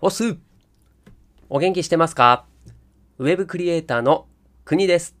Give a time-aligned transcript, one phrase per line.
[0.00, 0.36] おす
[1.48, 2.44] お元気してますか？
[3.18, 4.26] ウェブクリエイターの
[4.64, 5.14] 国です。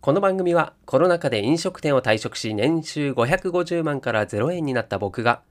[0.00, 5.42] この番組はコロナ禍で飲食店を退職し年収550万から0円になった僕が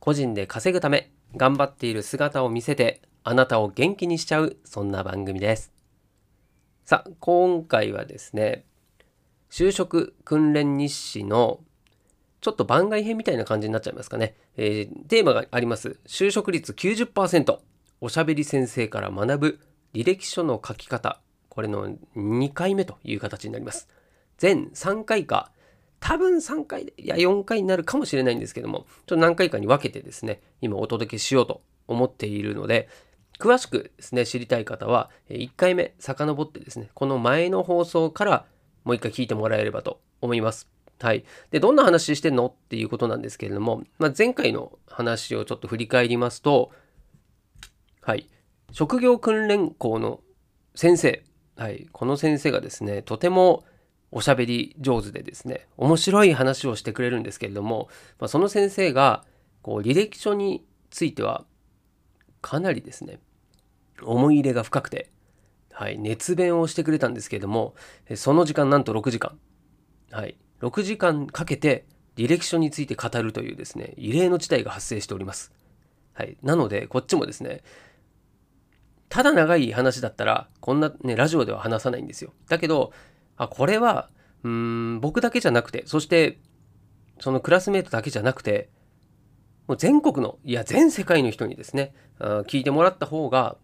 [0.00, 5.72] 個人で稼ぐため頑張っている姿を見せてあなたを元気にしちゃうそんな番組です。
[6.84, 8.64] さあ、今回はですね、
[9.48, 11.60] 就職訓練日誌の
[12.40, 14.34] ちょっと番外編みたいな感じになっちゃいますかね。
[14.56, 16.00] えー、テーマがあります。
[16.06, 17.58] 就職率90%。
[18.00, 19.60] おしゃべり先生から学ぶ
[19.94, 21.20] 履歴書の書き方。
[21.48, 23.88] これの2回目という形になります。
[24.36, 25.50] 全3回か、
[25.98, 32.90] 多分3回、いや4回になるかもしれないんですけども、ちょっと何回かに分けてですね、今お届けしようと思っているので、
[33.38, 38.44] 詳しくですね、知りたい方は、1回目遡ってですね、この前の放送から
[38.84, 40.68] もう一回聞いてもらえればと思います。
[41.00, 41.24] はい。
[41.50, 42.46] で、どんな話してんの？
[42.46, 46.72] っていうことなんですけれども、まあ、前回の話をちょっと振り返りますと、
[48.06, 48.28] はい。
[48.70, 50.20] 職業訓練校の
[50.76, 51.24] 先生、
[51.56, 51.88] はい。
[51.90, 53.64] この先生がですね、とても
[54.12, 57.88] おしゃべり上手でですね、面白い話をしてくれるんですけれども、
[58.20, 59.24] まあ、その先生が、
[59.60, 61.46] こう、履歴書については、
[62.42, 63.18] かなりですね、
[64.00, 65.10] 思い入れが深くて、
[65.72, 67.74] はい、熱弁をしてくれたんですけれども、
[68.14, 69.36] その時間なんと6時間。
[70.12, 70.36] はい。
[70.60, 75.52] 6時間かけて履歴書について語るというですね、異例の事態が発生しております。
[76.12, 76.38] はい。
[76.42, 77.62] なので、こっちもですね、
[79.08, 82.32] ただ長い話だったら、こんなね、ラジオでは話さないんですよ。
[82.48, 82.92] だけど、
[83.36, 84.10] あ、これは、
[84.42, 86.38] うん、僕だけじゃなくて、そして、
[87.20, 88.70] そのクラスメートだけじゃなくて、
[89.66, 93.56] もう全国の、いや、全世界の人にですね、聞いてもらった方が、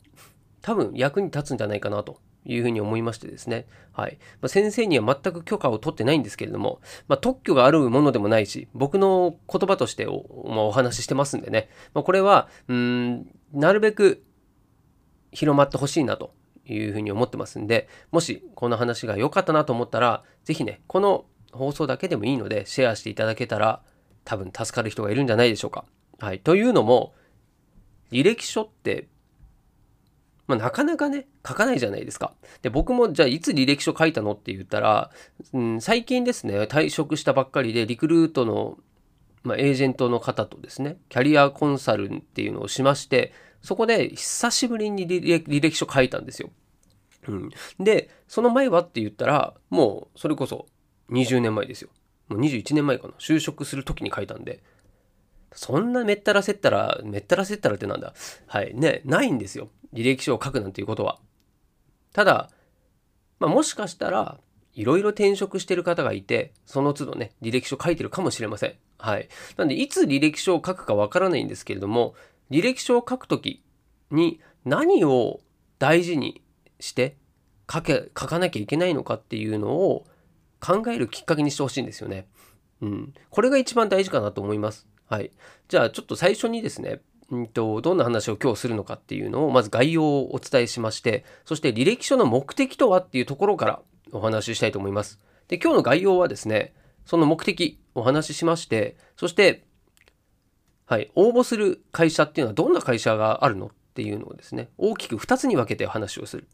[0.60, 3.66] 多分役に立つんじゃないかなというふうに思いましてですね。
[3.92, 4.18] はい。
[4.40, 11.68] まあ、先生には全く許可を取ってないんですけれども、まあ、特許があるものでもないし、僕の言葉としてお,、まあ、お話ししてますんでね。
[11.94, 14.24] まあ、これは、うん、なるべく
[15.32, 16.32] 広まってほしいなと
[16.66, 23.82] いうふうに思ってますんで、もしこの話が良かったなと思ったら、ぜひね、この放送だけでもいいのでシェアしていただけたら、
[24.24, 25.84] 多分助かる人がいるんじゃないでしょうか。
[26.18, 26.38] はい。
[26.38, 27.14] というのも、
[28.12, 29.08] 履歴書って
[30.52, 32.34] まあ、なかなかね、書かないじゃないですか。
[32.62, 35.10] で、僕もじゃあいつ履歴書書いたのって言ったら、
[35.52, 38.78] うん、最近ですね、退職したばっかりでリクルートの、
[39.44, 46.50] まあ、エージェントの方とですね、キャリアコンサルっていうのをしまして、そこで久しぶりに履歴書書いたんですよ。
[47.28, 50.66] うん、で、その前はって言ったら、もうそれこそ
[51.10, 51.88] 20年前ですよ。
[52.28, 53.14] もう21年前かな。
[53.18, 54.62] 就職する時に書いたんで、
[55.54, 58.14] そんなめったらせったら、めったらせったらってなんだ。
[58.46, 58.74] はい。
[58.74, 59.68] ね、ないんですよ。
[59.92, 61.18] 履歴書を書くなんていうことは。
[62.12, 62.50] ただ、
[63.38, 64.38] まあ、もしかしたら、
[64.74, 68.74] いろいろ転職してる方がいて、その都度ね、履歴書書いてるかもしれません。
[68.98, 69.28] はい。
[69.56, 72.14] なんで、いつ履歴書を書くかわからないんですけれども、
[72.52, 73.64] 履歴書を書くとき
[74.10, 75.40] に何を
[75.78, 76.42] 大事に
[76.78, 77.16] して
[77.70, 80.06] 書け、書かなきゃいけないのかっていうのを
[80.60, 82.28] 考えるきっかけにしてほしいんですよね。
[82.82, 83.14] うん。
[83.30, 84.86] これが一番大事かなと思います。
[85.08, 85.32] はい。
[85.68, 87.00] じゃあ、ちょっと最初にですね、
[87.34, 93.80] んと、どんな話を今日するのかっていうのを、まず概要をお伝えしまして、そして履歴書の目的とはっていうところから
[94.12, 95.20] お話ししたいと思います。
[95.48, 96.74] で、今日の概要はですね、
[97.06, 99.64] その目的お話ししまして、そして、
[100.92, 106.46] はい、応募する会社っていうのはどんな会社があるのっていうのをですね、大きく2つに分けて話をする。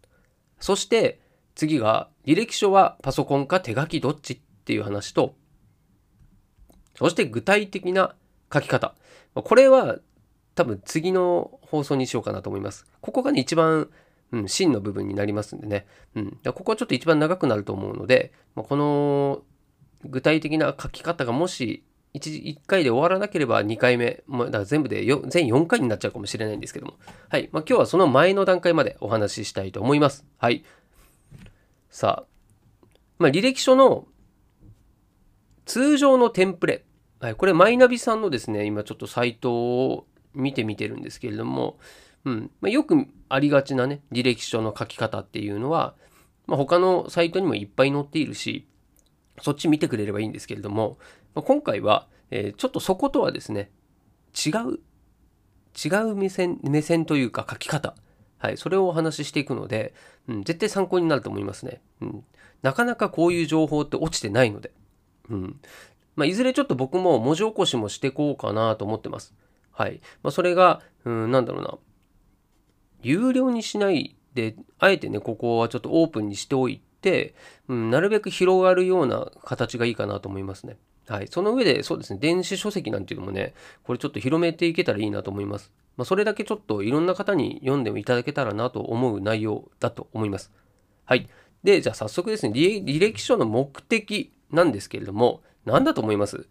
[0.60, 1.20] そして、
[1.56, 5.34] 次が、履歴書はパソコンか手書きどっちっていう話と、
[6.94, 8.14] そして具体的な
[8.54, 8.94] 書き方。
[9.34, 9.98] これは
[10.54, 12.86] 多分次の放送にしようかなと思います。
[13.00, 13.90] ここがね、一番、
[14.30, 15.84] うん、真の部分になりますんでね。
[16.14, 16.38] うん。
[16.44, 19.42] ここはちょっと一番長くなると思うので、ま、この
[20.04, 21.82] 具体的な書き方がもし
[22.14, 26.94] 1, 1回で終わらなければ2回目、だから全部で全4回になっちゃうかもしれないんですけども。
[27.28, 27.48] はい。
[27.52, 30.24] まあ、今日はその前の段階までお話ししたいと思います。
[30.38, 30.64] はい。
[31.90, 32.86] さあ、
[33.18, 34.06] まあ、履歴書の
[35.66, 36.84] 通常のテンプレ。
[37.20, 37.34] はい。
[37.34, 41.78] これ、マイナビさんのですね、今ちょっとサイトを見てみてるんですけれども、
[42.24, 45.94] うんまあ、よくありがちなね、履歴書の書き方っていうのは、
[46.46, 48.66] まあ、他のサイトにもいっぱい載っているし、
[49.42, 50.98] そっち見てくれればいいんですけれども、
[51.42, 53.70] 今回は、えー、ちょっとそことはですね、
[54.34, 54.80] 違う、
[55.84, 57.94] 違う目線、目線というか書き方、
[58.38, 59.94] はい、それをお話ししていくので、
[60.28, 61.80] うん、絶対参考になると思いますね。
[62.00, 62.24] うん、
[62.62, 64.72] なかなかこういう情報って落ちてないので、
[65.30, 65.60] うん
[66.18, 69.34] まあ、いずれちょっと僕も文字起こしもしてこうかなと思ってます。
[69.70, 70.00] はい。
[70.24, 71.78] まあ、それが、うん、なんだろうな。
[73.02, 77.36] 有料にしないで、あえてね、ここはちょっとオープンにしておいて、
[77.68, 80.76] うん、なるべく広がるような形がいいかなと思いますね。
[81.08, 81.28] はい。
[81.28, 85.72] その上で、そうですね、電子書籍なんていうのもね、これちょっと広めていけたらいいなと思います。
[85.96, 90.52] まあ、それだけちょっといろんな方に読んでもいただけたらなと思う内容だと思います。
[91.04, 91.28] はい。
[91.64, 96.46] で、じゃあ早速ですね、履歴書の目的なんですけれども、何だと思います？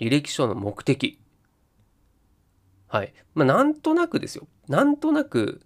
[0.00, 1.20] 履歴書の目的。
[2.86, 3.12] はい。
[3.34, 4.46] まあ、なんとなくですよ。
[4.68, 5.60] なんとなく、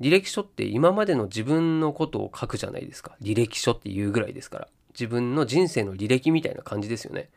[0.00, 3.16] 履歴書って今までの自分のことを書くじゃないですか。
[3.20, 4.68] 履歴書っていうぐらいですから。
[4.98, 7.28] 自分の人生の履歴みたいな感じですよね。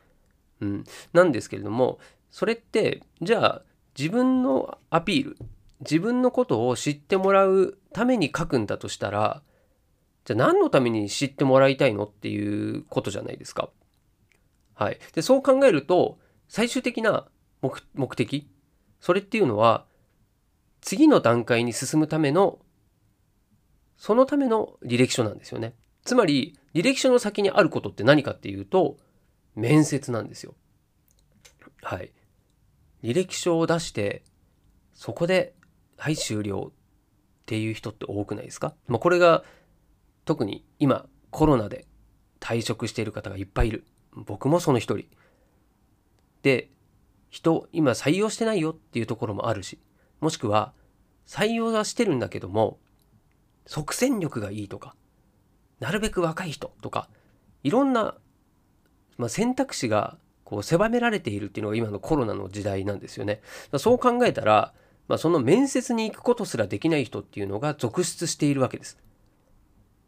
[0.61, 0.83] うん。
[1.13, 1.99] なんですけれども、
[2.31, 3.61] それって、じゃあ、
[3.97, 5.37] 自分のアピール、
[5.81, 9.41] 自分のことを知ってもらうために書くんだとしたら、
[10.25, 13.69] じゃあ何のために知ってもらいたいのっていうことじゃないですか。
[14.73, 14.99] はい。
[15.13, 17.27] で、そう考えると、最終的な
[17.61, 18.49] 目的、
[19.01, 19.85] それっていうのは、
[20.81, 22.59] 次の段階に進むための、
[23.97, 25.73] そのための履歴書なんですよね。
[26.09, 28.97] つまり、履歴書の先にあることって何かっていうと、
[29.53, 30.55] 面接なんですよ。
[31.83, 32.11] はい。
[33.03, 34.23] 履歴書を出して、
[34.91, 35.53] そこで、
[35.97, 36.73] はい、終了っ
[37.45, 38.73] ていう人って多くないですか？
[38.87, 39.43] まあ、これが、
[40.25, 41.85] 特に今、コロナで
[42.39, 43.85] 退職している方がいっぱいいる。
[44.15, 45.05] 僕もその一人。
[46.41, 46.71] で、
[47.29, 49.77] 人、今採用してないよっていうところもあるし、
[50.21, 50.73] もしくは、
[51.27, 52.79] 採用はしてるんだけども、
[53.67, 54.95] 即戦力がいいとか、
[55.79, 57.09] なるべく若い人とか、
[57.63, 58.15] いろんな、
[59.17, 63.41] まあ、選択肢がこう狭められているっていうのが今のコロナの時代なんですよね。
[63.77, 64.73] そう考えたら、
[65.07, 68.97] まあ、その面接に行くことすらできない人っていうのが続出しているわけです。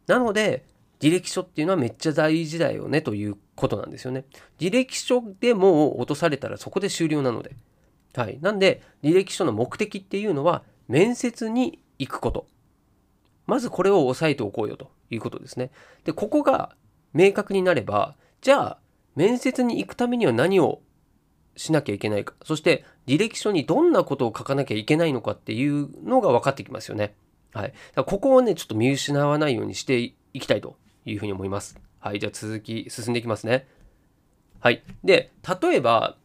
[0.06, 0.64] なので、
[1.00, 4.24] 履歴書っていうのはめっちゃ大事だよねということなんですよね。
[4.60, 7.56] 履歴書でも落とされたらそこで終了なので。
[8.14, 8.38] はい。
[8.40, 12.46] なんで、履歴書の目的っていうのは、面接に行くこと。
[13.52, 15.72] まずこれを押さえておこうよということですね。
[16.04, 16.74] で、ここが
[17.12, 18.78] 明確になれば、じゃあ、
[19.14, 20.80] 面接に行くためには何を
[21.54, 22.32] しなきゃいけないか。
[22.46, 27.14] そして、履歴書にどんなことを書かなきゃいけないのかっていうのが分かってきますよね。
[27.52, 27.74] はい。
[28.06, 31.78] ここをね、ちょっと見失わないようにしていきたいというふうに思います。
[32.00, 32.20] はい。
[32.20, 33.68] じゃあ続き、進んでいきますね。
[34.60, 34.82] はい。
[35.04, 36.16] で、例えば、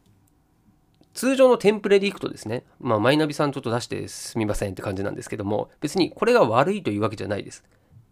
[1.18, 7.64] 通常のテンプレでいくとですね、まあ、マイナビさんちょっと出してすみませんって感じなんですけども、別にこれが悪いというわけじゃないです。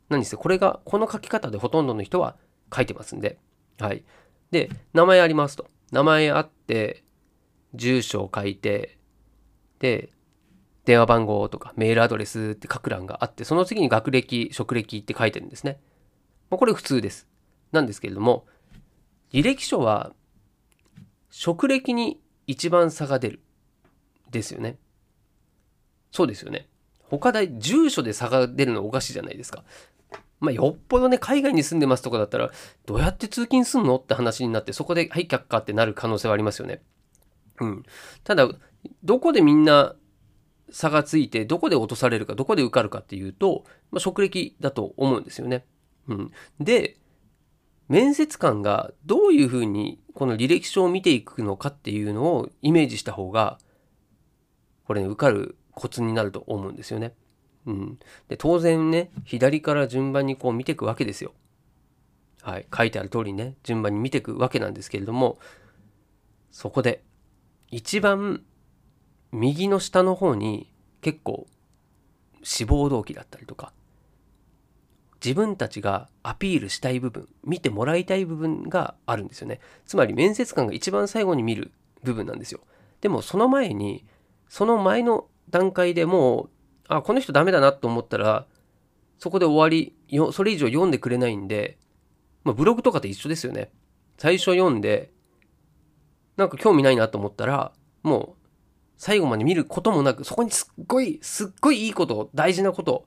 [0.08, 2.34] 何せこれが、この書き方でほとんどの人は
[2.74, 3.38] 書いてますんで。
[3.78, 4.02] はい。
[4.50, 5.68] で、名前ありますと。
[5.92, 7.04] 名前あって、
[7.74, 8.98] 住所を書いて、
[9.78, 10.10] で、
[10.84, 15.78] 電話番号とかメールアドレスって書く欄があって、その次に学歴、職歴って書いてるんですね。
[16.50, 17.28] まこれ普通です。
[17.70, 18.46] なんですけれども、
[19.32, 20.12] 履歴書は、
[21.30, 23.40] 職歴に一番差が出る。
[24.30, 24.78] ですよね。
[26.10, 26.68] そうですよね。
[27.08, 29.64] 他で住所で差が出るのおかしいじゃないですか。
[30.40, 32.50] まあ、よっぽどね、海外に住んでますとかだったら、
[32.84, 36.82] どうやって通勤すんのって話になって、そこで、はい、却下ってなる可能性はありますよね。
[37.60, 37.84] うん。
[38.22, 38.48] ただ、
[39.02, 39.94] どこでみんな
[40.70, 45.64] 差がついて、どこで落とされるか、どこで受かるかっていうと、まあ、職歴だと思うんですよね。
[46.08, 46.32] うん。
[46.60, 46.98] で、
[47.88, 53.58] 面接官がどういうふうにこの履歴書を見ていくのかっていうのをイメージした方が、
[54.84, 57.14] これね、受かるコツになると思うんですよね。
[57.66, 57.98] うん。
[58.28, 61.34] で、当然ね、左から順番にこう見ていくわけですよ。
[62.42, 62.66] はい。
[62.74, 65.38] 書いてある通りね、順番に見ていくわけなんですけれども、
[66.50, 67.04] そこで、
[67.70, 68.42] 一番
[69.32, 71.46] 右の下の方に結構
[72.42, 73.72] 志望動機だったりとか、
[75.24, 79.60] 自分たちがアピールしたい部分、見てもらいたい部分があるんですよね。
[79.86, 82.60] つまり面接官が一番最後に見る部分なんですよ。
[83.00, 84.04] でもその前に、
[84.48, 86.50] その前の段階でもう、
[86.88, 88.46] あ、この人ダメだなと思ったら、
[89.18, 91.78] そこで終わり、よそれ以上読んでくれないんで、
[92.44, 93.70] まあ、ブログとかと一緒ですよね。
[94.18, 95.10] 最初読んで、
[96.36, 98.46] なんか興味ないなと思ったら、もう
[98.98, 103.06] 最後まで見ることもなく、そこにすっごい、すっごいいいこと、大事なこと、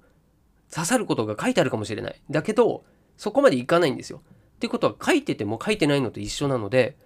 [0.74, 2.22] 刺さることが書いてあるかもしれない。
[2.30, 2.84] だけど、
[3.18, 4.22] そこまでいかないんですよ。
[4.56, 6.98] ってことは書いてても書いてないのと一緒なので、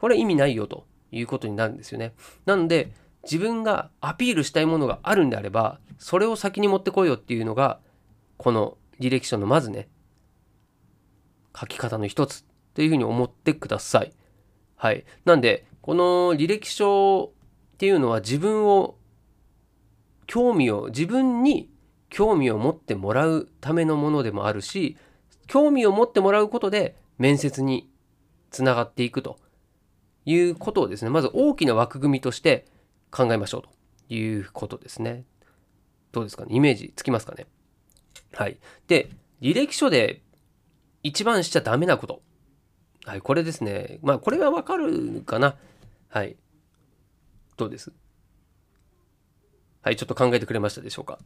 [0.00, 2.14] これ意味ないよということになるんですよね。
[2.44, 2.92] なので、
[3.22, 7.80] 自分がアピールしたいものがあるんであれば、それを先に持ってこいよっていうのが、
[8.36, 9.88] この履歴書のまずね、
[11.58, 12.44] 書き方の一つ
[12.74, 14.12] というふうに思ってください。
[14.76, 15.04] はい。
[15.24, 17.32] なんで、この履歴書
[17.74, 18.96] っていうのは自分を、
[20.26, 21.70] 興味を、自分に
[22.08, 24.96] 興味を持ってもらうためのものでもあるし、
[25.46, 27.90] 興味を持ってもらうことで面接に
[28.50, 29.38] つながっていくと
[30.24, 32.66] いうことをですね、まず大きな枠組みとして
[33.10, 33.70] 考えましょうと
[34.14, 35.24] いうことですね。
[36.12, 36.54] どうですかね？
[36.54, 37.46] イメージつきますかね？
[38.32, 38.58] はい。
[38.88, 39.10] で、
[39.40, 40.22] 履歴書で
[41.02, 42.22] 一番しちゃダメなこと。
[43.04, 43.98] はい、これですね。
[44.02, 45.56] まあ、これがわかるかな？
[46.08, 46.36] はい。
[47.56, 47.92] どうです？
[49.82, 51.18] はい、ちょっと考えてくれましたでしょうか？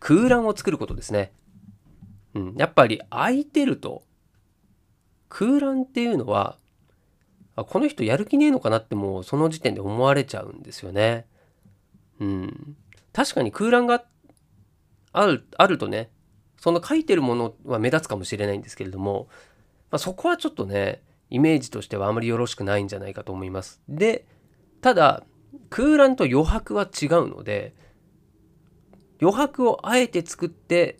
[0.00, 1.32] 空欄を作ることですね。
[2.34, 4.02] うん、やっぱり空いてると、
[5.28, 6.56] 空欄っていうのは、
[7.56, 11.26] あこの人やる気ねえのかなってもうその時点で思われちゃうんですよね。
[12.20, 12.76] うん。
[13.12, 14.04] 確かに空欄が
[15.12, 16.10] あるあるとね、
[16.60, 19.28] その書いてるものは目立つかもしれないんですけれども、
[19.90, 23.80] まあ、そこはちょっとね、イメージとしてはあまりよろしくないんじゃないかと思います。
[23.88, 24.26] で、
[24.80, 25.24] ただ、
[25.70, 27.74] 空欄と余白は違うので、
[29.20, 30.98] 余白をあえて作って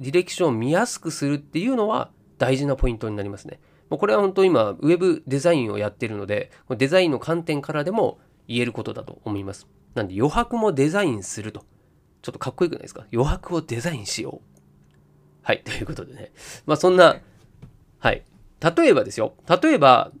[0.00, 3.60] 履歴書を見やすくするっていうのは大事なポイントになりますね。
[3.90, 9.66] もうこれは本当今、ウェブデザインをやってるので、デザインの観点からでも言えることだと思います。
[9.94, 11.64] なんで余白もデザインすると。
[12.22, 13.06] ちょっとかっこよくないですか？
[13.12, 14.58] 余白をデザインしよう。
[15.42, 16.32] はい、ということでね。
[16.66, 17.16] まあそんな、
[17.98, 18.24] はい。
[18.76, 19.34] 例えばですよ。
[19.62, 20.12] 例えば、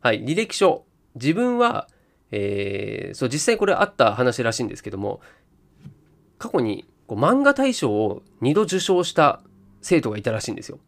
[0.00, 0.84] はい、履歴書。
[1.14, 1.88] 自分は、
[2.30, 5.20] えー、そう、実際これあった話らしいんですけども、
[6.40, 9.42] 過去にこう漫画大賞を2度受賞した
[9.82, 10.80] 生徒がいたらしいんですよ。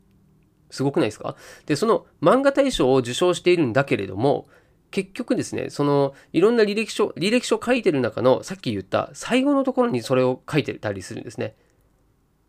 [0.71, 1.37] すごくないですか？
[1.67, 4.49] で、その漫画大賞を受賞しているんだけれども、
[4.91, 11.55] 結局ですね、そのいろんな履歴書、履歴書書いてる中のさっき言った最後のところにそれを書いてたりするんですね。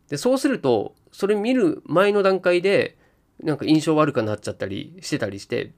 [0.08, 2.96] で、そうすると、それ見る前の段階で、
[3.42, 5.72] なんか印象悪くなっちゃったりしてたりして、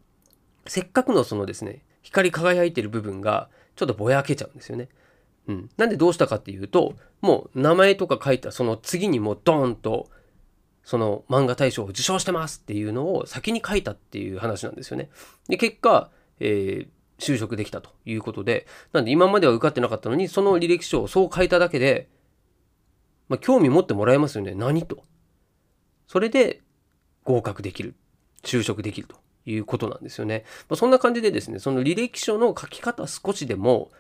[0.66, 4.88] せっかくのそのですね、光り輝いてる部分がちょっとぼやけちゃうんですよね。
[5.48, 5.70] うん。
[5.76, 10.08] なんでどうしたかっていうと、もう名前とか書いたその次にもうドーンと、
[10.82, 15.10] その漫画大賞を受賞してますっていうのを先に書いたっていう話なんですよね。
[15.48, 16.88] で、結果、えー、
[17.18, 22.08] 就職できたということで、なんで今までは受かってなかったのに、その履歴書をそう書いただけで、
[23.28, 24.54] まあ、興味持ってもらえますよね。
[24.54, 25.02] 何と。
[26.06, 26.62] それで
[27.24, 27.94] 合格できる。
[28.44, 30.44] 就職できるということなんですよね。
[30.68, 33.90] まあ、そんな感じでですね、その履歴書の書き方少しでも、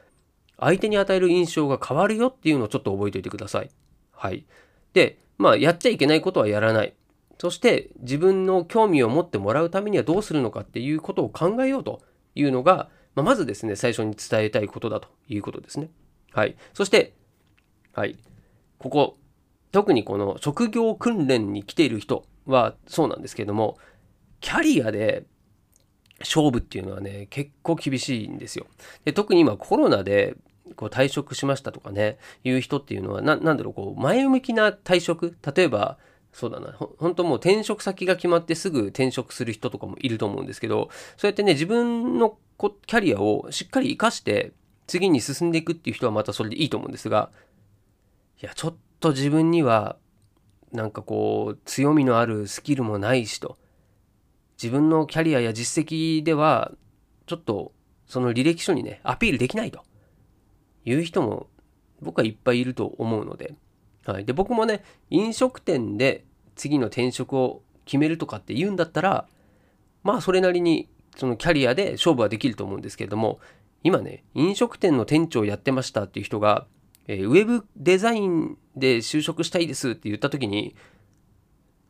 [0.58, 3.70] 相手に与える印象が変わるよっていうのをちょっと覚えておいてください。
[4.12, 4.46] はい。
[4.92, 6.94] で、まあ、やっちゃいけないことはやらない。
[7.38, 12.00] そして、自分の興味を持ってもらうためにはどうするのかっていうことを考えようと
[12.34, 15.90] いうのが、まあ、まずですね、最初に伝えたいことだということですね。
[16.32, 16.56] はい。
[16.72, 17.14] そして、
[17.92, 18.16] はい。
[18.78, 19.16] ここ、
[19.72, 23.76] 特にこの職業訓練に来ている人はそうなんですけれども、
[24.40, 25.24] キャリアで
[26.20, 28.66] 勝負っていうのはね、結構厳しいんですよ。
[29.04, 30.36] で特に今コロナで
[30.74, 35.36] こう退職しましたとかね、いう人っていうのは、ななんだろう、こう、前向きな退職？
[35.54, 35.98] 例えば、
[36.32, 44.52] そうだな、ほ本当もう転職先が決まってすぐ転職する人とかもいると思うんですけど、そうやってね、自分のこキャリアをしっかり活かして、
[44.86, 47.30] 次に進んでいくっていう人はまたそれでいいと思うんですが、
[48.42, 49.96] いや、ちょっと自分には、
[50.72, 53.56] なんかこう、強みのあるスキルもないしと、
[54.62, 56.72] 自分のキャリアや実績では、
[57.26, 57.72] ちょっと、
[58.06, 59.82] その履歴書にね、アピールできないと。
[60.86, 61.48] いう人も
[62.00, 63.54] 僕はいっぱいいると思うので、
[64.06, 64.24] はい。
[64.24, 66.24] で、僕もね、飲食店で
[66.54, 69.26] 次の転職を決めるとかって言うんだったら、
[70.02, 73.40] まあそれなりにそのキャリアで勝負はできると思うんですけれども、
[73.82, 76.66] 今ね、飲食店の店長やってましたっていう人が、
[77.08, 80.76] えー、ウェブデザインで就職したいですって言った時に、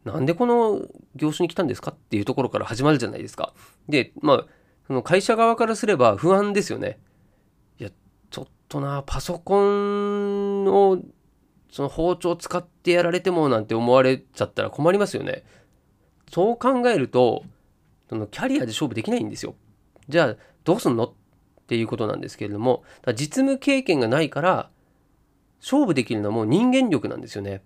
[0.04, 0.82] なんでこの
[1.16, 3.52] 業種に来たんですかっていうところから始まるじゃないですか。
[3.88, 4.46] で、まあ、
[4.86, 6.98] その会社側からすれば不安ですよね。
[8.68, 10.98] とな、パソコンを、
[11.70, 15.44] その包丁使ってやられてもなんて思われちゃったら困りますよね。
[16.32, 17.44] そう考えると、
[18.08, 19.54] そのキャリアで勝負できないんですよ。
[20.08, 21.12] じゃあ、どうすんのっ
[21.66, 22.82] ていうことなんですけれども、
[23.14, 24.70] 実務経験がないから、
[25.60, 27.62] 勝負できるのはもう人間力なんですよね。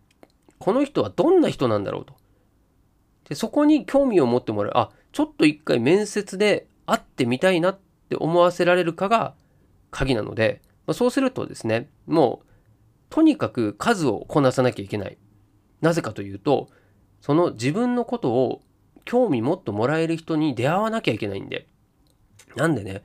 [0.59, 2.14] この人はどんな人なんだろうと。
[3.28, 4.73] でそこに興味を持ってもらう。
[4.76, 7.78] あ、ちょっと一回面接で会ってみたいなっ
[8.09, 9.35] て思わせられるかが
[9.90, 12.47] 鍵なので、まそうするとですね、もう、
[13.11, 15.18] とにかく数をこなさなきゃいけない。
[15.80, 16.68] なぜかというと、
[17.20, 18.62] その自分のことを
[19.04, 21.68] 興味持ってもらえる人に出会わなきゃいけないんで。
[22.56, 23.04] なんでね、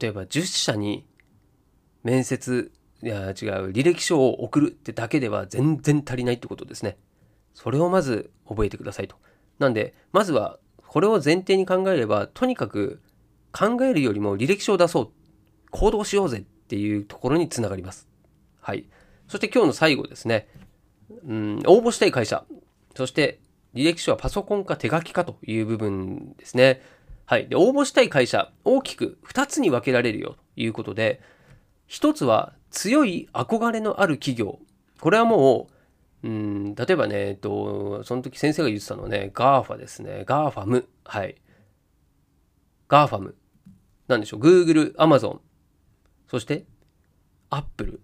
[0.00, 1.06] 例えば10社に
[2.02, 3.34] 面接、いや違う、
[3.72, 6.96] 履歴書を送るってだけでは全然足りないってことですね。
[7.52, 9.16] それをまず覚えてくださいと。
[9.58, 13.02] なんで、まずはこれを前提に考えれば、とにかく
[13.52, 15.10] 考えるよりも履歴書を出そう。
[15.70, 18.06] 行動しようぜっていうところにつながります。
[18.60, 18.84] はい。
[19.26, 20.48] そして今日の最後ですね。
[21.26, 22.44] うん、応募したい会社。
[22.94, 23.40] そして
[23.74, 26.82] 履歴書はパソコンか手書きかという部分ですね。
[27.24, 27.48] はい。
[27.48, 31.22] で、応募したい会社、大きく2つに分けられるよということで、
[31.88, 34.58] 1つは強い憧れのある企業。
[35.00, 35.68] これはも
[36.22, 40.24] う、うん、例えばね、えっと、その時先生が言ってたのはね、GAFA ですね。
[40.26, 40.84] GAFAM。
[41.04, 41.36] はい。
[42.90, 43.32] GAFAM、
[44.06, 45.38] なんでしょう、Google、Amazon、
[46.28, 46.64] そして
[47.50, 48.00] Apple、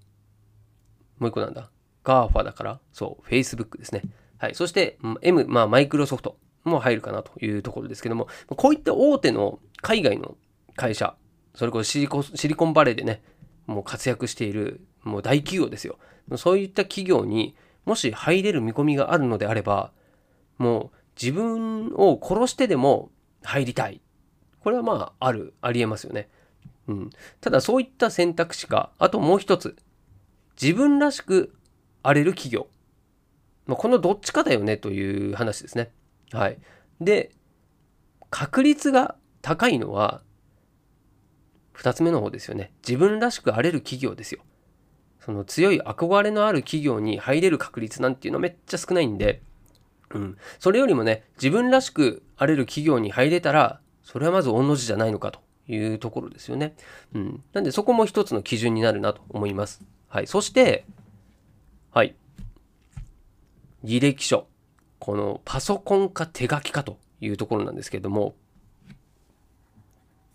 [1.19, 1.71] もう一個なんだ、
[2.04, 4.02] GAFA だから、そう、Facebook ですね。
[4.38, 4.54] はい。
[4.54, 10.37] そして、M、まあ、マイクロソフトも入るかなというところですけども、こういった大手の海外の
[10.76, 11.16] 会社、
[11.54, 13.23] それこそシリコシリコンバレーでね、
[13.66, 15.99] もう活躍している、もう大企業ですよ。
[16.37, 17.54] そういった企業に
[17.85, 19.93] もし入れる見込みがあるのであれば、
[20.59, 23.11] もう自分を殺してでも
[23.43, 24.00] 入りたい。
[24.61, 26.28] これはまあ、ある、ありえますよね。
[26.88, 27.11] うん。
[27.41, 29.76] ただそういった選択肢か、あともう一つ、
[30.61, 31.55] 自分らしく
[32.03, 32.69] 荒れる企業。
[33.67, 35.91] まあ、このどっちかだよねという話ですね。
[36.33, 36.59] はい。
[37.00, 37.33] で、
[38.31, 40.23] 確率が高いのは、
[41.75, 42.73] 2つ目の方ですよね。
[42.87, 44.41] 自分らしく荒れる企業ですよ。
[45.21, 49.43] その強い憧れのある企業に入れる確率なんていうのはめっちゃ少ないんで、
[50.11, 50.37] うん。
[50.59, 56.75] それよりもね、自分らしく荒れる企業に入れたら、それはまず御の字じゃないのかというところですよね。
[57.14, 57.42] うん。
[57.52, 59.83] なんでそこも一つの基準になるなと思います。
[60.09, 60.26] はい。
[60.26, 60.85] そして、
[61.92, 62.14] はい。
[63.85, 64.47] 履歴書。
[64.99, 68.35] このパソコンか手書きかというところなんですけれども、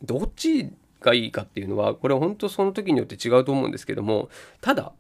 [0.03, 0.71] どっち
[1.01, 4.29] がいいかっていうのは、これは本当その時によって違うと思うんですけども、
[4.61, 4.93] ただ、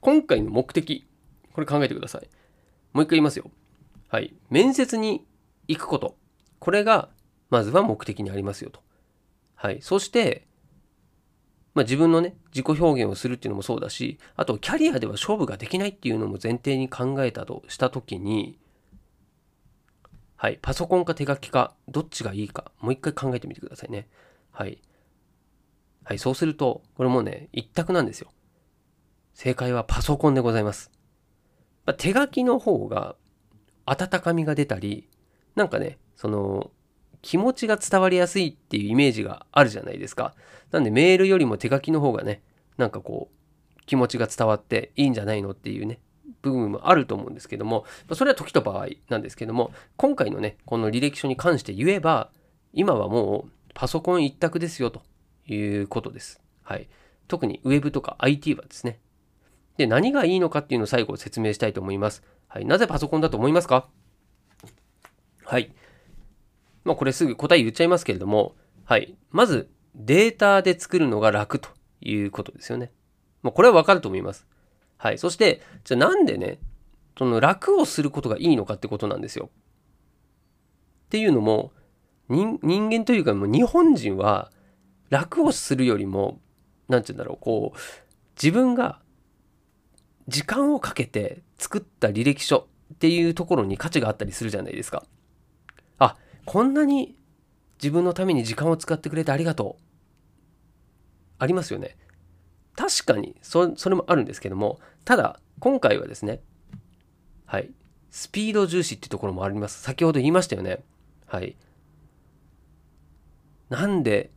[0.00, 1.06] 今回の目的、
[1.52, 2.28] これ考えてください。
[2.92, 3.50] もう一回言いますよ。
[4.08, 4.34] はい。
[4.50, 5.24] 面接に
[5.66, 6.16] 行くこと。
[6.60, 7.08] これが、
[7.50, 8.80] まずは目的にありますよと。
[9.64, 9.80] はい。
[9.80, 10.46] そして、
[11.72, 18.58] まあ、自分のね、自己表現をするっていうのもそうだし、あと、キャリアでは勝負ができないっていうのも前提に考えたとしたときに、
[20.36, 20.58] はい。
[20.60, 24.06] パソコンか手書きか、どっちがいいか、もう一回考えてみてくださいね。
[24.50, 24.82] はい。
[26.04, 28.30] はい、そうすると、これもね、一択なんですよ。
[29.32, 30.90] 正解はパソコンでございます。
[31.86, 33.16] まあ、手書きの方が
[33.86, 35.08] 温かみが出たり、
[35.54, 36.70] なんかね、その、
[37.24, 40.34] 気持ちが伝わりやすいっていうイメージがあるじゃないですか。
[40.70, 42.42] なんでメールよりも手書きの方がね、
[42.76, 46.00] なんかこう、気持ちが伝わっていいんじゃないのっていうね、
[46.42, 52.30] 部分もあると思うんですけども、それは時と場合なんですけども、今回のね、この履歴書に関して言えば、
[52.74, 55.00] 今はもうパソコン一択ですよと
[55.46, 56.42] いうことです。
[56.62, 56.88] はい。
[57.26, 59.00] 特に Web とか IT はですね。
[59.78, 62.22] で、何がいいのかっていうのを最後説明したいと思います。
[62.48, 62.66] はい。
[62.66, 63.88] なぜパソコンだと思いますか？
[65.44, 65.72] はい。
[66.84, 69.16] まあこれすぐ答え言っちゃいますけれども、はい。
[69.30, 71.68] まずデータで作るのが楽と
[72.00, 72.92] いうことですよね。
[73.42, 74.46] まあこれはわかると思います。
[74.96, 75.18] はい。
[75.18, 76.58] そして、じゃあなんでね、
[77.18, 79.50] その楽をすることがいいのかってことなんですよ。
[81.06, 81.72] っていうのも、
[82.28, 84.50] 人間というかもう日本人は
[85.10, 86.40] 楽をするよりも
[86.88, 87.78] 何て言うんだろうこう
[88.42, 89.00] 自分が
[90.26, 95.04] 時間をかけて作った履歴書っていうところに価値があったりするじゃないですか。
[96.44, 97.16] こんなに
[97.82, 99.82] 自分のために時間を使ってくれてありがとう。
[101.38, 101.96] ありますよね。
[102.76, 106.40] 確かにそそれもあるんですけどもただ今回はですね
[107.46, 107.70] はい
[108.10, 110.82] スピード重視っていうところもあります先ほど言いましたよね
[111.26, 111.54] はい
[113.68, 114.32] なんで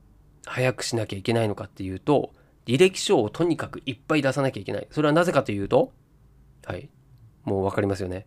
[0.48, 2.32] 早くしなきゃいけないのかっていうと、
[2.66, 4.88] 履歴書をとにかくいっぱい出さなきゃいけない。
[4.92, 5.94] それはなぜかというと、
[6.66, 6.90] はい。
[7.44, 8.26] もうわかりますよね。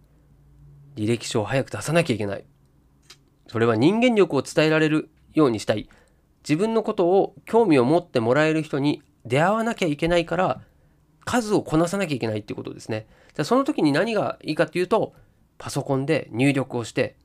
[0.96, 2.44] 履歴書を早く出さなきゃいけない。
[3.50, 5.88] それは人間力を伝えられるようにしたい。
[6.44, 10.60] 自分のことを興味を持ってもらえる人に出会わなきゃいけないから、
[11.24, 13.08] 数をこなさなきゃいけないっていうことですね。
[13.34, 15.14] じゃその時に何がいいかっていうと、
[15.58, 17.16] パソコンで入力をして、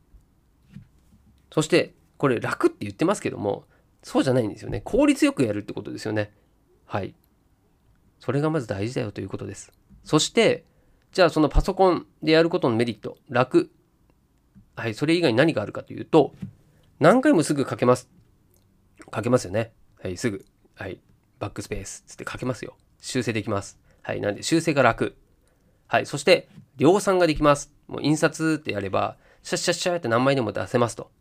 [1.52, 3.66] そしてこれ楽って言ってますけども、
[4.02, 4.82] そうじゃないんですよね。
[4.82, 6.34] 効率よくやるってことですよね。
[6.88, 7.14] はい。
[8.20, 9.72] それがまず大事だよということです。
[10.04, 10.66] そして、
[11.12, 13.70] じゃあそのパソコンでやることのメリット、楽。
[14.76, 16.34] はい、それ以外に何があるかというと、
[17.00, 18.10] 何回もすぐ書けます。
[19.14, 19.74] 書けますよね。
[20.02, 20.46] はい、すぐ。
[20.76, 21.00] はい、
[21.40, 22.76] バックスペースつって書けますよ。
[23.00, 23.80] 修正できます。
[24.02, 25.16] はい、なんで修正が楽。
[25.88, 27.72] はい、そして量産ができます。
[27.88, 31.12] もう印刷ってやれば、シャッシャッシャッって何枚でも出せますと。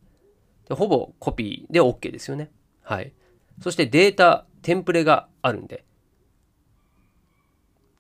[0.69, 2.51] でほぼコピーで OK ですよね。
[2.83, 3.13] はい。
[3.63, 5.85] そしてデータ、テンプレがあるんで。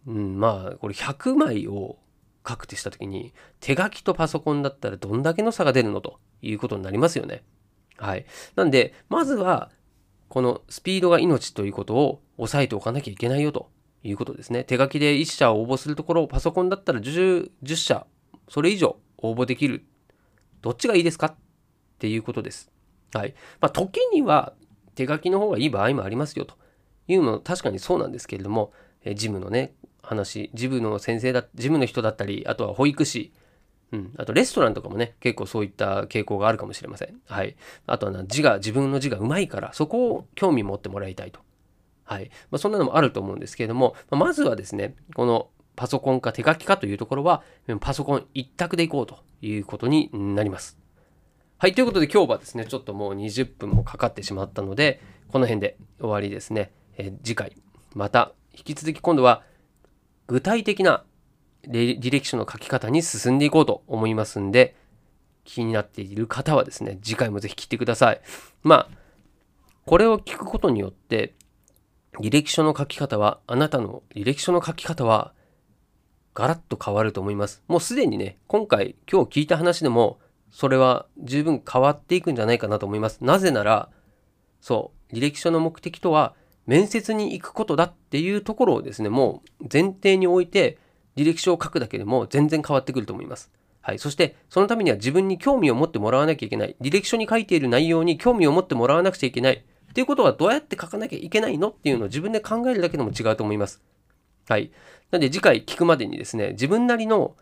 [0.07, 1.99] うん、まあ、これ100枚を
[2.47, 6.01] 書くってした時に、手書きとパソコンだったらどんだけの差が出るの？
[6.01, 7.43] ということになりますよね。
[7.97, 8.27] はい。
[8.57, 9.71] なんで、まずは、
[10.29, 13.71] このスピードが命ということを押さえておかなきゃいけないよと
[14.03, 14.65] いうことですね。
[14.65, 18.07] 手書きで1社応募するところを、パソコンだったら 10, 10社、
[18.49, 19.85] それ以上応募できる。
[20.61, 21.27] どっちがいいですか？
[21.29, 21.35] っ
[21.99, 22.71] ていうことです。
[23.15, 23.35] はい。
[23.61, 24.55] まあ、時には
[24.97, 26.57] 手書きの方がいい場合もありますよと
[27.07, 28.73] いうのも確かにそうなんですけれども、
[29.05, 29.73] えジムのね、
[30.05, 33.33] 話、ジムの先生だ、ジムの人だったり、あとは保育士、
[33.93, 34.15] うん。
[34.19, 37.21] あと、レストランとかもね、結構そういった傾向があるかもしれません。
[37.27, 37.57] はい。
[37.87, 41.41] あとはな、字が、自分の字がうまいから、そこを興味持ってもらいたいと。
[42.05, 42.31] はい。
[42.51, 47.43] まあ、そんなのもあると思うんですけれども、まずはですね、このパソコンか手書きかというところは、
[47.81, 50.79] パソコン一択でいこうということになります。
[51.59, 51.75] はい。
[51.75, 56.73] ということで今日はですね、ちょっともう20分もかかってしまったので、この辺で終わりですね。
[56.99, 57.57] え、次回、
[57.95, 59.43] また引き続き今度は
[60.27, 61.05] 具体的な
[61.69, 64.75] 履歴書の書き方に進んでいこうと思いますんで、
[65.45, 68.21] 気になっている方はですね、次回もぜひ聞いてください。
[68.63, 69.05] まあ、
[69.87, 71.35] これを聞くことによって、
[72.21, 75.33] 履歴書の書き方は、あなたの履歴書の書き方は、
[76.33, 77.63] ガラッと変わると思います。
[77.69, 80.19] もうすでにね、今回、今日聞いた話でも、
[80.51, 83.19] それは十分変わっていくんじゃないかなと思います。
[83.23, 83.91] なぜなら、
[84.61, 86.35] そう、履歴書の目的とは、
[86.67, 90.79] 面接に行くことだっていうところをですね、もう前提に置いて、
[91.17, 93.53] 履歴書を書くだけでも全然変わってくると思います。
[93.81, 93.99] はい。
[93.99, 96.75] そして、そのためには自分に興味を持ってもらわなきゃいけない。
[96.81, 99.55] 履歴書に書いている内容に興味を持ってもらわなくちゃいけない。
[99.55, 101.69] っていうことはどうやって書かなきゃいけないの？
[101.69, 103.83] っていうのを自分で考えるだけでも違うと思います。
[104.49, 104.73] はい。
[105.11, 107.37] なので次回聞くまでにですね、自分なりの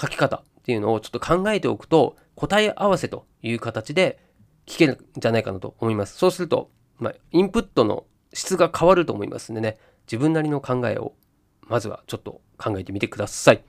[0.00, 4.20] 書き方っていうのをちょっと考えておくと、答え合わせという形で
[4.66, 6.16] 聞けるんじゃないかなと思います。
[6.16, 11.14] そうすると、まあ、インプットの質が変わると思いますんでね、自分なりの考えを
[11.68, 13.62] まずはちょっと考えてみてください。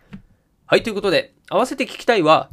[0.66, 2.50] はい、ということで、合わせて聞きたいは、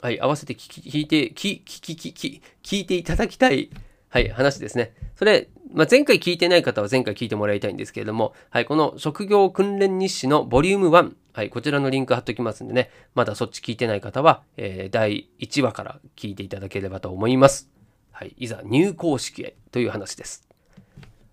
[0.00, 3.70] はい、合わせて聞き聞いて、聞、聞、聞、聞、聞いていただきたい、
[4.08, 4.94] はい、話ですね。
[5.16, 17.70] それ、まあ、前回聞いてない方は前回聞いてもらいたいんですけれども、はい、この職業訓練日誌のボリューム1、はい、こちらのリンク貼っときますんでね、まだそっち聞いてない方は、えー、第1話から聞いていただければと思います。
[18.12, 20.45] はい、いざ入校式へという話です。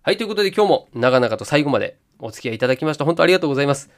[0.05, 3.05] はい、ということで今日も長々と最後までお付き合いいただきました。
[3.05, 3.89] 本当ありがとうございます。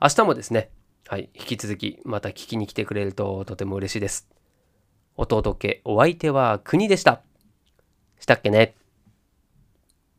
[0.00, 0.70] 明日もですね、
[1.06, 4.26] はい、引き続きまた聞きに来てくれるととても嬉しいです。
[5.18, 7.20] 弟家お相手は国でした。
[8.18, 8.74] したっけね